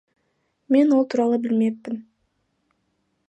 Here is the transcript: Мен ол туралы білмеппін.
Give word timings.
Мен 0.75 0.89
ол 0.99 1.05
туралы 1.11 1.37
білмеппін. 1.45 2.01